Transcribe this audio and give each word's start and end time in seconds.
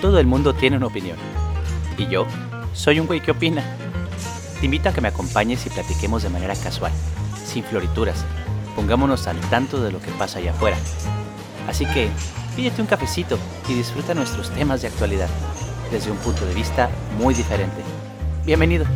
Todo 0.00 0.18
el 0.18 0.26
mundo 0.26 0.54
tiene 0.54 0.78
una 0.78 0.86
opinión. 0.86 1.18
Y 1.98 2.06
yo 2.06 2.26
soy 2.72 3.00
un 3.00 3.06
güey 3.06 3.20
que 3.20 3.32
opina. 3.32 3.62
Te 4.58 4.64
invito 4.64 4.88
a 4.88 4.92
que 4.92 5.00
me 5.00 5.08
acompañes 5.08 5.66
y 5.66 5.70
platiquemos 5.70 6.22
de 6.22 6.30
manera 6.30 6.54
casual, 6.54 6.92
sin 7.44 7.64
florituras. 7.64 8.24
Pongámonos 8.74 9.26
al 9.26 9.38
tanto 9.50 9.82
de 9.82 9.92
lo 9.92 10.00
que 10.00 10.10
pasa 10.12 10.38
allá 10.38 10.52
afuera. 10.52 10.78
Así 11.68 11.84
que 11.86 12.08
pídete 12.56 12.80
un 12.80 12.88
cafecito 12.88 13.38
y 13.68 13.74
disfruta 13.74 14.14
nuestros 14.14 14.50
temas 14.50 14.80
de 14.80 14.88
actualidad 14.88 15.28
desde 15.90 16.10
un 16.10 16.16
punto 16.18 16.46
de 16.46 16.54
vista 16.54 16.88
muy 17.18 17.34
diferente. 17.34 17.82
Bienvenido. 18.46 18.86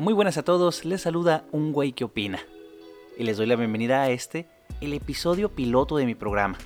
Muy 0.00 0.14
buenas 0.14 0.38
a 0.38 0.42
todos, 0.42 0.86
les 0.86 1.02
saluda 1.02 1.44
un 1.52 1.72
güey 1.72 1.92
que 1.92 2.04
opina. 2.04 2.38
Y 3.18 3.24
les 3.24 3.36
doy 3.36 3.44
la 3.44 3.54
bienvenida 3.54 4.00
a 4.00 4.08
este, 4.08 4.48
el 4.80 4.94
episodio 4.94 5.50
piloto 5.50 5.98
de 5.98 6.06
mi 6.06 6.14
programa. 6.14 6.56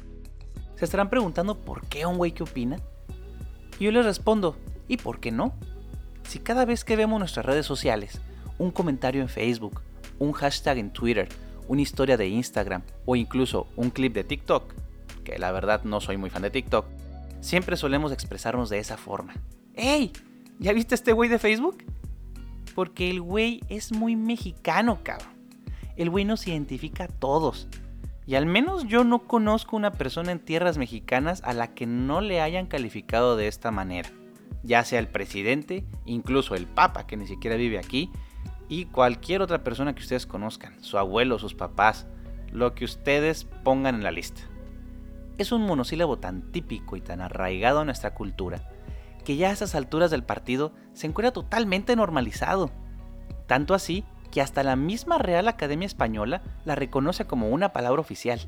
Se 0.77 0.85
estarán 0.85 1.11
preguntando 1.11 1.59
por 1.59 1.85
qué 1.89 2.07
un 2.07 2.17
güey 2.17 2.31
que 2.31 2.45
opina. 2.45 2.79
Y 3.81 3.87
yo 3.87 3.91
les 3.91 4.05
respondo, 4.05 4.57
¿y 4.87 4.99
por 4.99 5.19
qué 5.19 5.33
no? 5.33 5.53
Si 6.29 6.39
cada 6.39 6.65
vez 6.65 6.85
que 6.85 6.95
vemos 6.95 7.19
nuestras 7.19 7.45
redes 7.45 7.67
sociales, 7.67 8.21
un 8.57 8.71
comentario 8.71 9.21
en 9.21 9.29
Facebook, 9.29 9.81
un 10.21 10.31
hashtag 10.31 10.79
en 10.79 10.93
Twitter, 10.93 11.29
una 11.67 11.83
historia 11.83 12.17
de 12.17 12.29
Instagram 12.29 12.83
o 13.05 13.17
incluso 13.17 13.67
un 13.75 13.91
clip 13.91 14.15
de 14.15 14.23
TikTok, 14.23 14.73
que 15.25 15.41
la 15.41 15.51
verdad 15.51 15.83
no 15.83 16.01
soy 16.01 16.19
muy 16.19 16.31
fan 16.31 16.43
de 16.43 16.51
TikTok, 16.51 16.87
siempre 17.41 17.77
solemos 17.77 18.13
expresarnos 18.13 18.71
de 18.71 18.79
esa 18.79 18.97
forma. 18.97 19.35
¡Ey! 19.75 20.13
¿Ya 20.61 20.73
viste 20.73 20.95
este 20.95 21.13
güey 21.13 21.29
de 21.29 21.41
Facebook? 21.41 21.79
Porque 22.75 23.11
el 23.11 23.21
güey 23.21 23.61
es 23.69 23.93
muy 23.93 24.17
mexicano, 24.17 25.01
cabrón. 25.03 25.33
El 25.97 26.11
güey 26.11 26.25
nos 26.25 26.47
identifica 26.47 27.05
a 27.05 27.09
todos. 27.09 27.69
Y 28.27 28.37
al 28.37 28.47
menos 28.47 28.85
yo 28.85 29.05
no 29.05 29.21
conozco 29.21 29.77
una 29.77 29.93
persona 29.93 30.33
en 30.33 30.41
tierras 30.41 30.79
mexicanas 30.79 31.43
a 31.45 31.53
la 31.53 31.75
que 31.75 31.87
no 31.87 32.21
le 32.21 32.41
hayan 32.41 32.67
calificado 32.67 33.37
de 33.37 33.49
esta 33.49 33.71
manera. 33.71 34.11
Ya 34.63 34.83
sea 34.85 34.99
el 34.99 35.09
presidente, 35.09 35.85
incluso 36.07 36.55
el 36.55 36.67
papa 36.67 37.07
que 37.07 37.17
ni 37.17 37.27
siquiera 37.27 37.57
vive 37.57 37.79
aquí, 37.79 38.11
y 38.69 38.87
cualquier 38.87 39.43
otra 39.43 39.63
persona 39.63 39.95
que 39.95 40.03
ustedes 40.03 40.27
conozcan, 40.27 40.83
su 40.83 40.97
abuelo, 40.97 41.39
sus 41.39 41.55
papás, 41.55 42.07
lo 42.51 42.75
que 42.75 42.87
ustedes 42.87 43.45
pongan 43.63 43.97
en 43.97 44.03
la 44.03 44.11
lista. 44.11 44.41
Es 45.37 45.53
un 45.53 45.67
monosílabo 45.67 46.19
tan 46.19 46.51
típico 46.51 46.97
y 46.97 47.03
tan 47.03 47.21
arraigado 47.21 47.81
a 47.81 47.85
nuestra 47.85 48.15
cultura 48.15 48.74
que 49.25 49.37
ya 49.37 49.49
a 49.49 49.53
esas 49.53 49.75
alturas 49.75 50.11
del 50.11 50.23
partido 50.23 50.73
se 50.93 51.07
encuentra 51.07 51.33
totalmente 51.33 51.97
normalizado. 51.97 52.71
Tanto 53.47 53.75
así 53.75 54.05
que 54.31 54.41
hasta 54.41 54.63
la 54.63 54.77
misma 54.77 55.19
Real 55.19 55.49
Academia 55.49 55.87
Española 55.87 56.43
la 56.65 56.75
reconoce 56.75 57.25
como 57.25 57.49
una 57.49 57.73
palabra 57.73 58.01
oficial. 58.01 58.41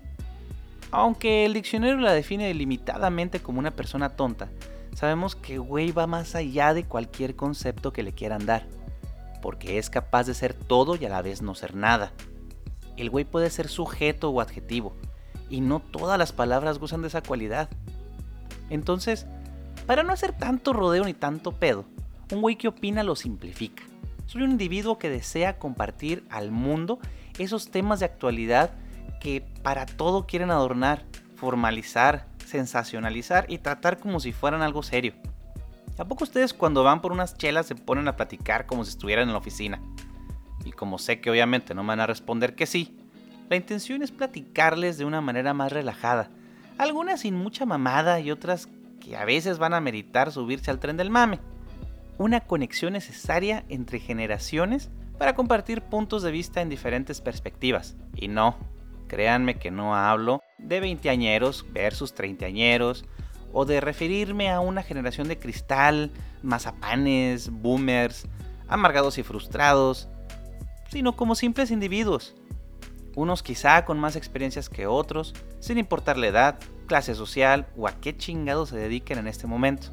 Aunque 0.91 1.45
el 1.45 1.55
diccionario 1.55 1.97
la 1.97 2.13
define 2.13 2.53
limitadamente 2.55 3.41
como 3.41 3.59
una 3.59 3.73
persona 3.73 4.11
tonta, 4.11 4.49
sabemos 4.95 5.37
que 5.37 5.59
güey 5.59 5.93
va 5.93 6.07
más 6.07 6.35
allá 6.35 6.75
de 6.75 6.85
cualquier 6.85 7.37
concepto 7.37 7.93
que 7.93 8.03
le 8.03 8.13
quieran 8.13 8.47
dar, 8.47 8.67
porque 9.43 9.79
es 9.79 9.91
capaz 9.91 10.25
de 10.27 10.35
ser 10.35 10.55
todo 10.55 10.97
y 10.97 11.05
a 11.05 11.09
la 11.09 11.23
vez 11.23 11.43
no 11.43 11.55
ser 11.55 11.75
nada. 11.75 12.13
El 12.97 13.11
güey 13.11 13.25
puede 13.25 13.51
ser 13.51 13.69
sujeto 13.69 14.31
o 14.31 14.41
adjetivo, 14.41 14.97
y 15.51 15.61
no 15.61 15.81
todas 15.81 16.19
las 16.19 16.33
palabras 16.33 16.79
gozan 16.79 17.03
de 17.03 17.09
esa 17.09 17.23
cualidad. 17.23 17.69
Entonces, 18.71 19.27
para 19.87 20.03
no 20.03 20.13
hacer 20.13 20.33
tanto 20.33 20.73
rodeo 20.73 21.05
ni 21.05 21.15
tanto 21.15 21.53
pedo, 21.53 21.85
un 22.33 22.41
güey 22.41 22.57
que 22.57 22.69
opina 22.69 23.03
lo 23.03 23.17
simplifica. 23.17 23.85
Soy 24.27 24.43
un 24.43 24.51
individuo 24.51 24.99
que 24.99 25.09
desea 25.09 25.59
compartir 25.59 26.25
al 26.31 26.51
mundo 26.51 26.99
esos 27.39 27.71
temas 27.71 28.01
de 28.01 28.07
actualidad 28.07 28.73
que 29.21 29.45
para 29.63 29.87
todo 29.87 30.27
quieren 30.27 30.51
adornar, 30.51 31.05
formalizar, 31.37 32.27
sensacionalizar 32.45 33.47
y 33.49 33.59
tratar 33.59 33.99
como 33.99 34.19
si 34.19 34.33
fueran 34.33 34.63
algo 34.63 34.83
serio. 34.83 35.15
¿A 35.99 36.05
poco 36.05 36.25
ustedes 36.25 36.53
cuando 36.53 36.83
van 36.83 37.01
por 37.01 37.13
unas 37.13 37.37
chelas 37.37 37.67
se 37.67 37.75
ponen 37.75 38.09
a 38.09 38.17
platicar 38.17 38.67
como 38.67 38.85
si 38.85 38.91
estuvieran 38.91 39.29
en 39.29 39.33
la 39.33 39.39
oficina? 39.39 39.81
Y 40.65 40.73
como 40.73 40.99
sé 40.99 41.21
que 41.21 41.31
obviamente 41.31 41.75
no 41.75 41.83
me 41.85 41.89
van 41.89 42.01
a 42.01 42.07
responder 42.07 42.55
que 42.55 42.67
sí, 42.67 42.99
la 43.49 43.57
intención 43.57 44.03
es 44.03 44.11
platicarles 44.11 44.99
de 44.99 45.05
una 45.05 45.21
manera 45.21 45.55
más 45.55 45.73
relajada. 45.73 46.29
Algunas 46.79 47.21
sin 47.21 47.37
mucha 47.37 47.65
mamada 47.65 48.21
y 48.21 48.31
otras 48.31 48.69
que 49.07 49.17
a 49.17 49.25
veces 49.25 49.59
van 49.59 49.73
a 49.73 49.81
meritar 49.81 50.33
subirse 50.33 50.71
al 50.71 50.81
tren 50.81 50.97
del 50.97 51.11
mame. 51.11 51.39
Una 52.19 52.41
conexión 52.41 52.95
necesaria 52.95 53.65
entre 53.69 54.01
generaciones 54.01 54.91
para 55.17 55.35
compartir 55.35 55.83
puntos 55.83 56.23
de 56.23 56.33
vista 56.33 56.61
en 56.61 56.69
diferentes 56.69 57.21
perspectivas. 57.21 57.97
Y 58.17 58.27
no, 58.27 58.57
créanme 59.07 59.59
que 59.59 59.71
no 59.71 59.95
hablo 59.95 60.43
de 60.59 60.81
veinteañeros 60.81 61.67
versus 61.73 62.15
treintañeros, 62.15 63.05
o 63.53 63.65
de 63.65 63.81
referirme 63.81 64.51
a 64.51 64.61
una 64.61 64.83
generación 64.83 65.29
de 65.29 65.39
cristal, 65.39 66.11
mazapanes, 66.43 67.49
boomers, 67.49 68.27
amargados 68.69 69.19
y 69.19 69.23
frustrados, 69.23 70.09
sino 70.91 71.17
como 71.17 71.35
simples 71.37 71.71
individuos. 71.71 72.35
Unos 73.15 73.43
quizá 73.43 73.85
con 73.85 73.99
más 73.99 74.17
experiencias 74.17 74.69
que 74.69 74.87
otros, 74.87 75.33
sin 75.61 75.79
importar 75.79 76.19
la 76.19 76.27
edad, 76.27 76.59
clase 76.87 77.15
social 77.15 77.67
o 77.77 77.87
a 77.89 78.01
qué 78.01 78.17
chingados 78.17 78.71
se 78.71 78.77
dediquen 78.77 79.19
en 79.19 79.27
este 79.27 79.47
momento. 79.47 79.89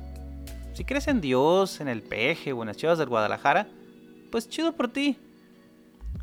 Si 0.73 0.85
crees 0.85 1.07
en 1.07 1.21
Dios, 1.21 1.81
en 1.81 1.87
el 1.87 2.01
peje 2.01 2.53
o 2.53 2.61
en 2.61 2.67
las 2.67 2.77
chivas 2.77 2.97
del 2.97 3.09
Guadalajara, 3.09 3.67
pues 4.31 4.49
chido 4.49 4.73
por 4.73 4.87
ti. 4.87 5.17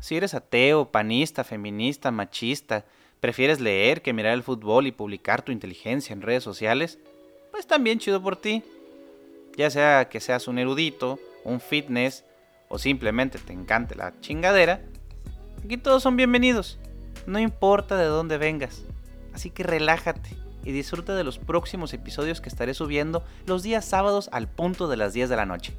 Si 0.01 0.17
eres 0.17 0.33
ateo, 0.33 0.91
panista, 0.91 1.43
feminista, 1.43 2.11
machista, 2.11 2.85
prefieres 3.19 3.59
leer 3.59 4.01
que 4.01 4.13
mirar 4.13 4.33
el 4.33 4.43
fútbol 4.43 4.87
y 4.87 4.91
publicar 4.91 5.41
tu 5.41 5.51
inteligencia 5.51 6.13
en 6.13 6.21
redes 6.21 6.43
sociales, 6.43 6.99
pues 7.51 7.67
también 7.67 7.99
chido 7.99 8.21
por 8.21 8.35
ti. 8.35 8.63
Ya 9.55 9.69
sea 9.69 10.09
que 10.09 10.19
seas 10.19 10.47
un 10.47 10.57
erudito, 10.57 11.19
un 11.43 11.61
fitness 11.61 12.25
o 12.67 12.79
simplemente 12.79 13.37
te 13.37 13.53
encante 13.53 13.95
la 13.95 14.19
chingadera, 14.21 14.81
aquí 15.63 15.77
todos 15.77 16.03
son 16.03 16.17
bienvenidos. 16.17 16.79
No 17.27 17.39
importa 17.39 17.95
de 17.97 18.05
dónde 18.05 18.37
vengas. 18.37 18.83
Así 19.33 19.49
que 19.49 19.63
relájate 19.63 20.40
y 20.63 20.71
disfruta 20.71 21.15
de 21.15 21.23
los 21.23 21.39
próximos 21.39 21.93
episodios 21.93 22.41
que 22.41 22.49
estaré 22.49 22.73
subiendo 22.73 23.23
los 23.45 23.63
días 23.63 23.85
sábados 23.85 24.29
al 24.31 24.47
punto 24.47 24.87
de 24.87 24.97
las 24.97 25.13
10 25.13 25.29
de 25.29 25.35
la 25.35 25.45
noche. 25.45 25.73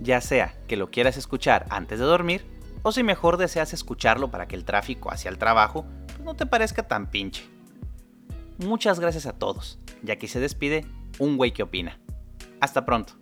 Ya 0.00 0.20
sea 0.20 0.54
que 0.68 0.76
lo 0.76 0.90
quieras 0.90 1.16
escuchar 1.16 1.66
antes 1.70 1.98
de 1.98 2.04
dormir, 2.04 2.44
o 2.82 2.92
si 2.92 3.02
mejor 3.02 3.36
deseas 3.36 3.72
escucharlo 3.72 4.30
para 4.30 4.46
que 4.46 4.56
el 4.56 4.64
tráfico 4.64 5.10
hacia 5.10 5.28
el 5.28 5.38
trabajo 5.38 5.84
pues, 6.06 6.20
no 6.20 6.34
te 6.34 6.46
parezca 6.46 6.86
tan 6.86 7.10
pinche. 7.10 7.48
Muchas 8.58 9.00
gracias 9.00 9.26
a 9.26 9.32
todos, 9.32 9.78
y 10.04 10.10
aquí 10.10 10.28
se 10.28 10.40
despide 10.40 10.86
un 11.18 11.36
güey 11.36 11.52
que 11.52 11.62
opina. 11.62 11.98
Hasta 12.60 12.84
pronto. 12.84 13.14